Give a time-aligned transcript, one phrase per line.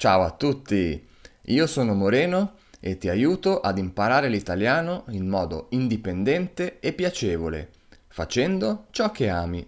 [0.00, 1.06] Ciao a tutti,
[1.42, 7.68] io sono Moreno e ti aiuto ad imparare l'italiano in modo indipendente e piacevole,
[8.08, 9.62] facendo ciò che ami.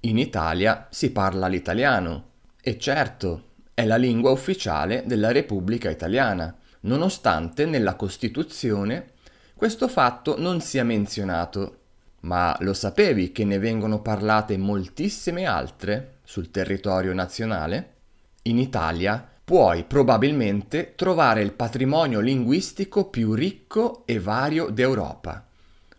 [0.00, 7.64] In Italia si parla l'italiano e certo è la lingua ufficiale della Repubblica Italiana, nonostante
[7.64, 9.12] nella Costituzione
[9.54, 11.78] questo fatto non sia menzionato.
[12.24, 17.94] Ma lo sapevi che ne vengono parlate moltissime altre sul territorio nazionale?
[18.42, 25.44] In Italia puoi probabilmente trovare il patrimonio linguistico più ricco e vario d'Europa,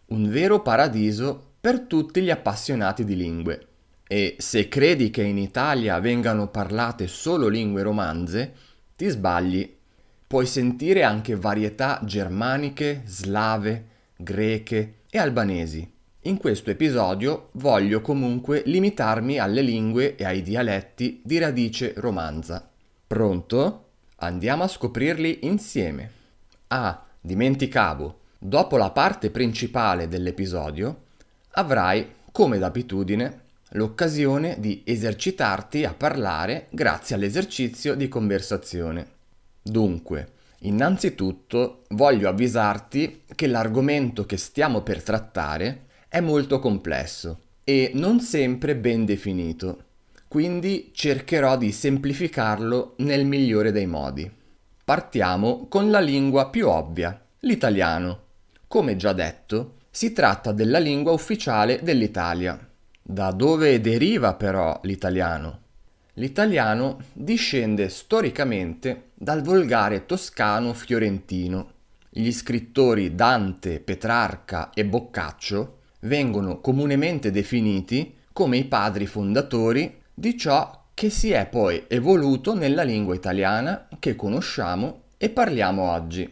[0.06, 3.68] un vero paradiso per tutti gli appassionati di lingue.
[4.08, 8.54] E se credi che in Italia vengano parlate solo lingue romanze,
[8.96, 9.76] ti sbagli.
[10.28, 15.92] Puoi sentire anche varietà germaniche, slave, greche e albanesi.
[16.22, 22.71] In questo episodio voglio comunque limitarmi alle lingue e ai dialetti di radice romanza.
[23.12, 23.88] Pronto?
[24.20, 26.12] Andiamo a scoprirli insieme.
[26.68, 31.08] Ah, dimenticavo, dopo la parte principale dell'episodio
[31.56, 39.08] avrai, come d'abitudine, l'occasione di esercitarti a parlare grazie all'esercizio di conversazione.
[39.62, 48.22] Dunque, innanzitutto voglio avvisarti che l'argomento che stiamo per trattare è molto complesso e non
[48.22, 49.84] sempre ben definito,
[50.32, 54.32] quindi cercherò di semplificarlo nel migliore dei modi.
[54.86, 58.20] Partiamo con la lingua più ovvia, l'italiano.
[58.66, 62.58] Come già detto, si tratta della lingua ufficiale dell'Italia.
[63.02, 65.64] Da dove deriva però l'italiano?
[66.14, 71.72] L'italiano discende storicamente dal volgare toscano fiorentino.
[72.10, 80.86] Gli scrittori Dante, Petrarca e Boccaccio vengono comunemente definiti come i padri fondatori di ciò
[80.94, 86.32] che si è poi evoluto nella lingua italiana che conosciamo e parliamo oggi.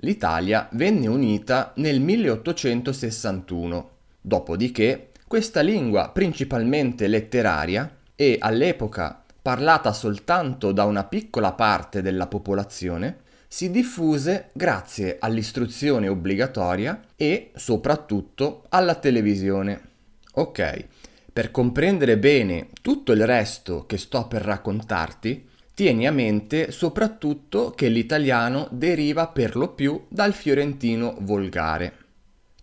[0.00, 3.90] L'Italia venne unita nel 1861,
[4.20, 13.18] dopodiché questa lingua principalmente letteraria e all'epoca parlata soltanto da una piccola parte della popolazione,
[13.48, 19.80] si diffuse grazie all'istruzione obbligatoria e soprattutto alla televisione.
[20.34, 20.86] Ok,
[21.36, 27.88] per comprendere bene tutto il resto che sto per raccontarti, tieni a mente soprattutto che
[27.88, 31.92] l'italiano deriva per lo più dal fiorentino volgare.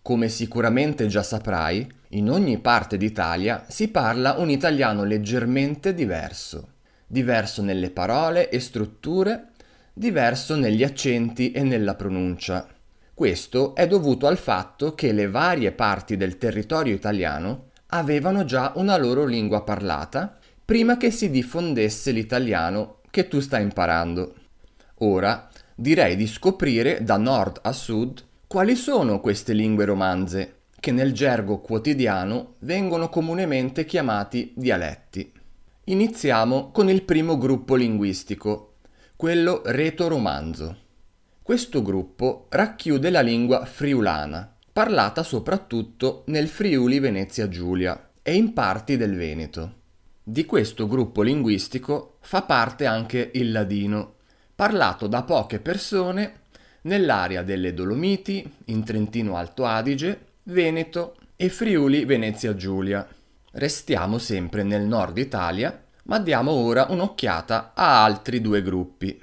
[0.02, 6.70] Come sicuramente già saprai, in ogni parte d'Italia si parla un italiano leggermente diverso,
[7.06, 9.50] diverso nelle parole e strutture
[9.92, 12.66] diverso negli accenti e nella pronuncia.
[13.14, 18.96] Questo è dovuto al fatto che le varie parti del territorio italiano avevano già una
[18.96, 24.34] loro lingua parlata prima che si diffondesse l'italiano che tu stai imparando.
[24.98, 31.12] Ora direi di scoprire da nord a sud quali sono queste lingue romanze che nel
[31.12, 35.32] gergo quotidiano vengono comunemente chiamati dialetti.
[35.84, 38.74] Iniziamo con il primo gruppo linguistico,
[39.16, 40.78] quello reto-romanzo.
[41.42, 48.96] Questo gruppo racchiude la lingua friulana, parlata soprattutto nel Friuli Venezia Giulia e in parti
[48.96, 49.74] del Veneto.
[50.20, 54.14] Di questo gruppo linguistico fa parte anche il ladino,
[54.52, 56.40] parlato da poche persone
[56.82, 63.06] nell'area delle Dolomiti, in Trentino Alto Adige, Veneto e Friuli Venezia Giulia.
[63.52, 69.16] Restiamo sempre nel nord Italia ma diamo ora un'occhiata a altri due gruppi.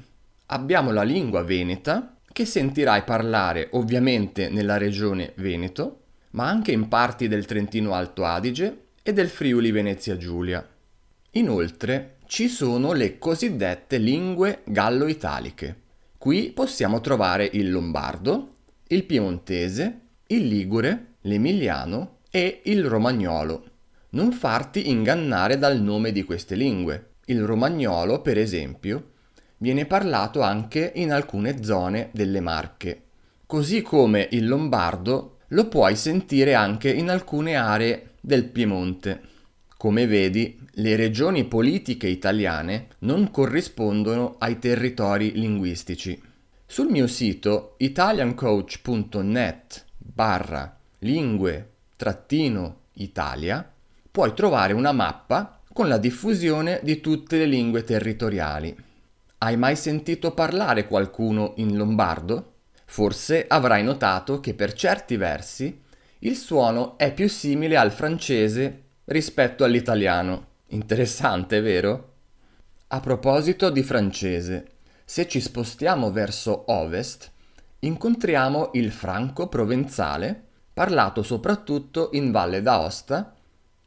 [0.48, 6.00] Abbiamo la lingua veneta, che sentirai parlare ovviamente nella regione Veneto,
[6.32, 10.68] ma anche in parti del Trentino Alto Adige e del Friuli Venezia Giulia.
[11.34, 15.82] Inoltre ci sono le cosiddette lingue gallo-italiche.
[16.18, 18.56] Qui possiamo trovare il lombardo,
[18.88, 23.66] il piemontese, il ligure, l'emiliano e il romagnolo.
[24.12, 27.18] Non farti ingannare dal nome di queste lingue.
[27.26, 29.11] Il romagnolo, per esempio,
[29.62, 33.04] viene parlato anche in alcune zone delle Marche,
[33.46, 39.22] così come il lombardo lo puoi sentire anche in alcune aree del Piemonte.
[39.78, 46.20] Come vedi, le regioni politiche italiane non corrispondono ai territori linguistici.
[46.66, 53.70] Sul mio sito italiancoach.net barra lingue trattino Italia
[54.10, 58.90] puoi trovare una mappa con la diffusione di tutte le lingue territoriali.
[59.44, 62.58] Hai mai sentito parlare qualcuno in lombardo?
[62.86, 65.82] Forse avrai notato che per certi versi
[66.20, 70.46] il suono è più simile al francese rispetto all'italiano.
[70.68, 72.14] Interessante, vero?
[72.90, 74.74] A proposito di francese,
[75.06, 77.32] se ci spostiamo verso ovest,
[77.80, 80.40] incontriamo il franco provenzale,
[80.72, 83.34] parlato soprattutto in Valle d'Aosta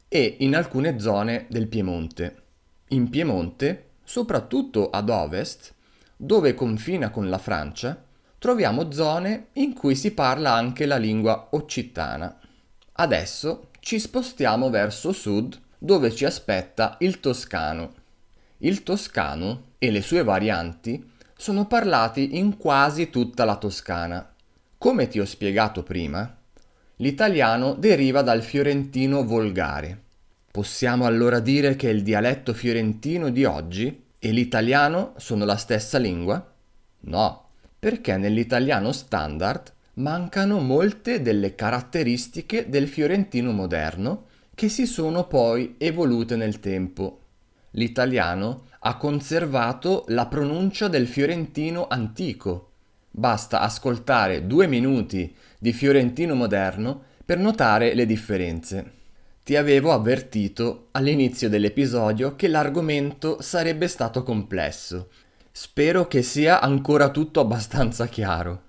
[0.09, 2.43] e in alcune zone del Piemonte.
[2.89, 5.73] In Piemonte, soprattutto ad ovest,
[6.15, 8.01] dove confina con la Francia,
[8.39, 12.39] troviamo zone in cui si parla anche la lingua occittana.
[12.93, 17.93] Adesso ci spostiamo verso sud, dove ci aspetta il toscano.
[18.59, 24.33] Il toscano e le sue varianti sono parlati in quasi tutta la Toscana.
[24.77, 26.35] Come ti ho spiegato prima,
[26.97, 30.04] l'italiano deriva dal fiorentino volgare.
[30.55, 36.49] Possiamo allora dire che il dialetto fiorentino di oggi e l'italiano sono la stessa lingua?
[37.01, 45.75] No, perché nell'italiano standard mancano molte delle caratteristiche del fiorentino moderno che si sono poi
[45.77, 47.19] evolute nel tempo.
[47.71, 52.71] L'italiano ha conservato la pronuncia del fiorentino antico.
[53.11, 59.03] Basta ascoltare due minuti di fiorentino moderno per notare le differenze.
[59.45, 65.09] Ti avevo avvertito all'inizio dell'episodio che l'argomento sarebbe stato complesso.
[65.51, 68.61] Spero che sia ancora tutto abbastanza chiaro.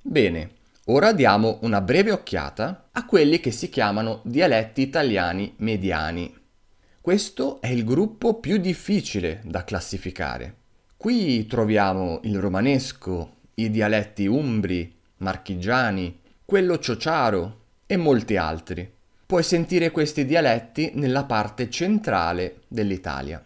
[0.00, 0.52] Bene,
[0.84, 6.32] ora diamo una breve occhiata a quelli che si chiamano dialetti italiani mediani.
[7.00, 10.58] Questo è il gruppo più difficile da classificare.
[10.96, 18.93] Qui troviamo il romanesco, i dialetti umbri, marchigiani, quello ciociaro e molti altri.
[19.26, 23.42] Puoi sentire questi dialetti nella parte centrale dell'Italia.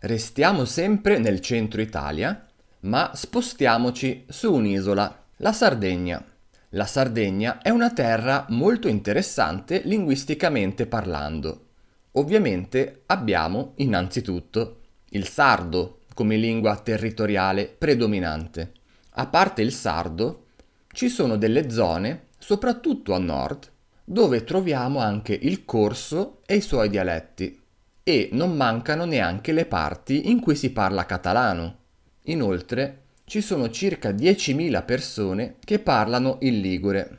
[0.00, 2.46] Restiamo sempre nel centro Italia,
[2.80, 6.22] ma spostiamoci su un'isola, la Sardegna.
[6.70, 11.68] La Sardegna è una terra molto interessante linguisticamente parlando.
[12.12, 14.80] Ovviamente abbiamo innanzitutto
[15.10, 18.72] il sardo come lingua territoriale predominante.
[19.12, 20.48] A parte il sardo,
[20.92, 23.71] ci sono delle zone, soprattutto a nord,
[24.04, 27.60] dove troviamo anche il corso e i suoi dialetti.
[28.02, 31.76] E non mancano neanche le parti in cui si parla catalano.
[32.24, 37.18] Inoltre ci sono circa 10.000 persone che parlano il ligure.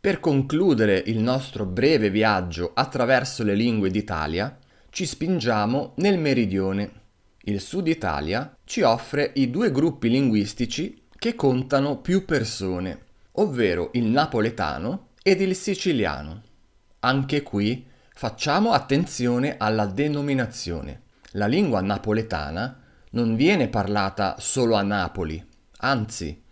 [0.00, 4.56] Per concludere il nostro breve viaggio attraverso le lingue d'Italia,
[4.90, 6.92] ci spingiamo nel meridione.
[7.42, 12.98] Il Sud Italia ci offre i due gruppi linguistici che contano più persone,
[13.32, 16.42] ovvero il napoletano ed il siciliano.
[17.00, 17.84] Anche qui
[18.14, 21.02] facciamo attenzione alla denominazione.
[21.32, 22.80] La lingua napoletana
[23.10, 25.44] non viene parlata solo a Napoli,
[25.80, 26.42] anzi,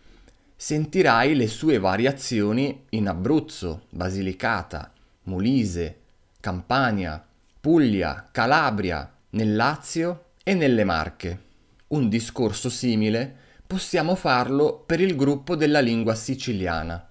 [0.55, 4.93] sentirai le sue variazioni in Abruzzo, Basilicata,
[5.23, 6.01] Molise,
[6.39, 7.25] Campania,
[7.59, 11.45] Puglia, Calabria, nel Lazio e nelle Marche.
[11.89, 13.37] Un discorso simile
[13.67, 17.07] possiamo farlo per il gruppo della lingua siciliana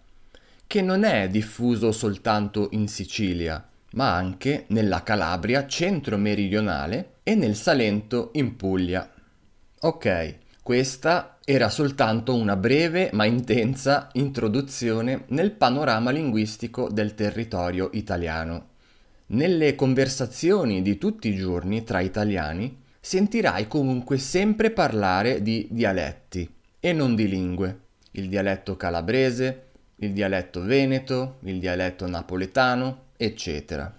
[0.67, 8.31] che non è diffuso soltanto in Sicilia, ma anche nella Calabria centro-meridionale e nel Salento
[8.33, 9.09] in Puglia.
[9.81, 18.69] Ok, questa era soltanto una breve ma intensa introduzione nel panorama linguistico del territorio italiano.
[19.27, 26.93] Nelle conversazioni di tutti i giorni tra italiani sentirai comunque sempre parlare di dialetti e
[26.93, 27.79] non di lingue.
[28.11, 29.64] Il dialetto calabrese,
[29.97, 33.93] il dialetto veneto, il dialetto napoletano, eccetera.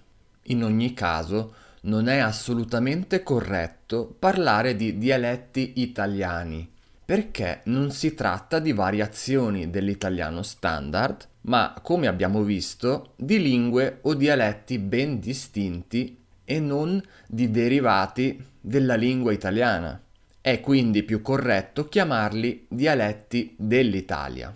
[0.48, 6.68] In ogni caso, non è assolutamente corretto parlare di dialetti italiani,
[7.04, 14.14] perché non si tratta di variazioni dell'italiano standard, ma, come abbiamo visto, di lingue o
[14.14, 20.00] dialetti ben distinti e non di derivati della lingua italiana.
[20.40, 24.54] È quindi più corretto chiamarli dialetti dell'Italia.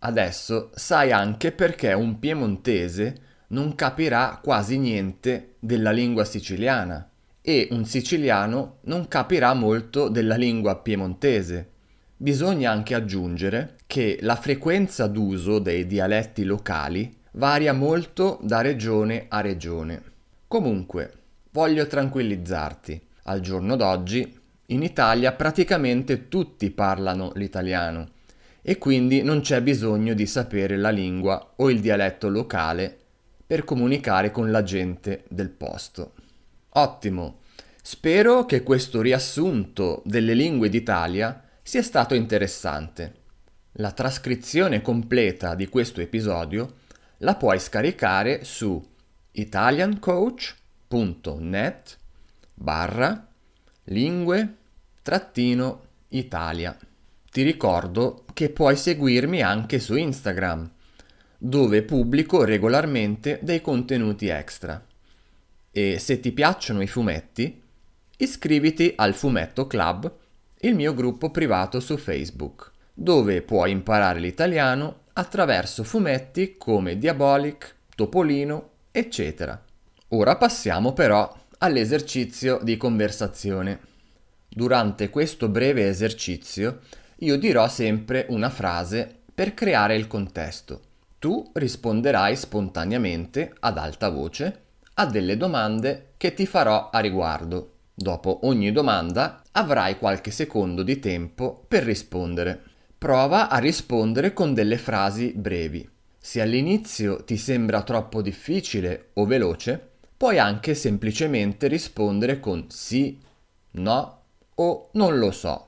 [0.00, 7.08] Adesso sai anche perché un piemontese non capirà quasi niente della lingua siciliana
[7.40, 11.70] e un siciliano non capirà molto della lingua piemontese.
[12.16, 19.40] Bisogna anche aggiungere che la frequenza d'uso dei dialetti locali varia molto da regione a
[19.40, 20.02] regione.
[20.46, 21.12] Comunque,
[21.50, 23.06] voglio tranquillizzarti.
[23.24, 28.16] Al giorno d'oggi in Italia praticamente tutti parlano l'italiano
[28.68, 32.94] e quindi non c'è bisogno di sapere la lingua o il dialetto locale
[33.46, 36.12] per comunicare con la gente del posto.
[36.74, 37.38] Ottimo!
[37.80, 43.14] Spero che questo riassunto delle lingue d'Italia sia stato interessante.
[43.78, 46.74] La trascrizione completa di questo episodio
[47.20, 48.86] la puoi scaricare su
[49.30, 51.96] italiancoach.net
[52.52, 53.26] barra
[53.84, 54.56] lingue
[56.10, 56.78] Italia.
[57.38, 60.68] Ti ricordo che puoi seguirmi anche su Instagram,
[61.38, 64.84] dove pubblico regolarmente dei contenuti extra.
[65.70, 67.62] E se ti piacciono i fumetti,
[68.16, 70.12] iscriviti al Fumetto Club,
[70.62, 78.70] il mio gruppo privato su Facebook, dove puoi imparare l'italiano attraverso fumetti come Diabolic, Topolino,
[78.90, 79.62] eccetera.
[80.08, 83.78] Ora passiamo però all'esercizio di conversazione.
[84.48, 86.80] Durante questo breve esercizio
[87.20, 90.80] io dirò sempre una frase per creare il contesto.
[91.18, 94.62] Tu risponderai spontaneamente ad alta voce
[94.94, 97.72] a delle domande che ti farò a riguardo.
[97.94, 102.62] Dopo ogni domanda avrai qualche secondo di tempo per rispondere.
[102.96, 105.88] Prova a rispondere con delle frasi brevi.
[106.18, 113.18] Se all'inizio ti sembra troppo difficile o veloce, puoi anche semplicemente rispondere con sì,
[113.72, 114.22] no
[114.54, 115.67] o non lo so.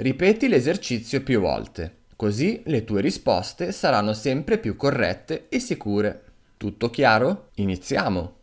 [0.00, 6.24] Ripeti l'esercizio più volte, così le tue risposte saranno sempre più corrette e sicure.
[6.56, 7.50] Tutto chiaro?
[7.56, 8.36] Iniziamo!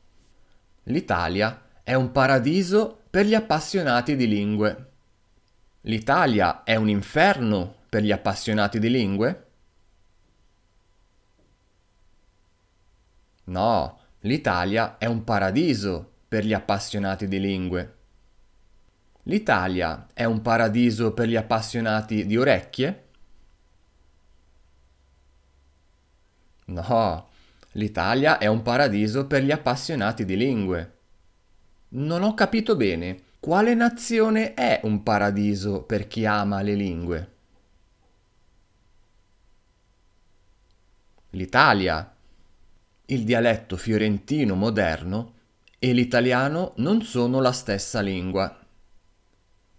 [0.84, 4.92] L'Italia è un paradiso per gli appassionati di lingue.
[5.82, 9.46] L'Italia è un inferno per gli appassionati di lingue?
[13.46, 17.97] No, l'Italia è un paradiso per gli appassionati di lingue.
[19.28, 23.04] L'Italia è un paradiso per gli appassionati di orecchie?
[26.68, 27.28] No,
[27.72, 30.94] l'Italia è un paradiso per gli appassionati di lingue.
[31.90, 37.32] Non ho capito bene, quale nazione è un paradiso per chi ama le lingue?
[41.32, 42.14] L'Italia
[43.10, 45.34] il dialetto fiorentino moderno
[45.80, 48.62] e l'italiano non sono la stessa lingua.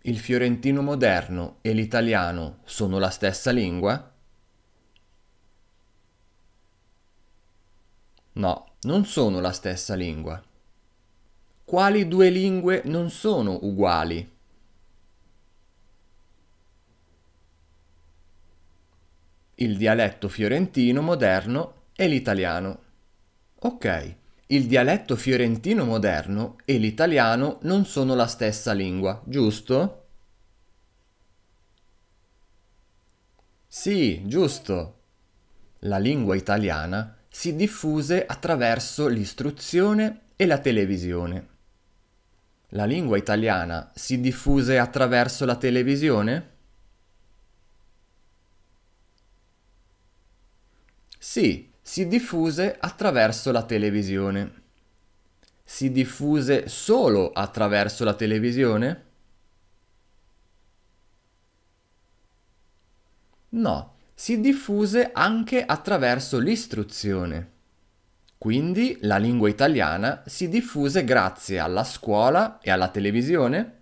[0.02, 4.12] Il fiorentino moderno e l'italiano sono la stessa lingua?
[8.34, 10.40] No, non sono la stessa lingua.
[11.64, 14.36] Quali due lingue non sono uguali?
[19.56, 22.78] Il dialetto fiorentino moderno e l'italiano.
[23.60, 24.14] Ok,
[24.48, 30.06] il dialetto fiorentino moderno e l'italiano non sono la stessa lingua, giusto?
[33.66, 34.94] Sì, giusto.
[35.80, 41.48] La lingua italiana si diffuse attraverso l'istruzione e la televisione.
[42.70, 46.50] La lingua italiana si diffuse attraverso la televisione?
[51.18, 54.52] Sì, si diffuse attraverso la televisione.
[55.64, 59.04] Si diffuse solo attraverso la televisione?
[63.50, 67.52] No, si diffuse anche attraverso l'istruzione.
[68.36, 73.80] Quindi la lingua italiana si diffuse grazie alla scuola e alla televisione?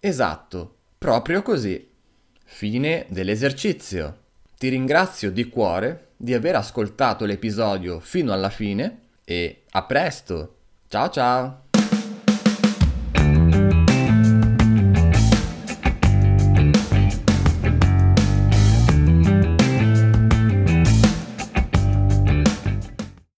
[0.00, 1.91] Esatto, proprio così.
[2.44, 4.18] Fine dell'esercizio.
[4.58, 10.56] Ti ringrazio di cuore di aver ascoltato l'episodio fino alla fine e a presto.
[10.88, 11.71] Ciao ciao!